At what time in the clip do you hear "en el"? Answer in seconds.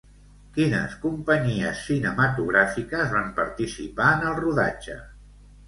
4.17-4.37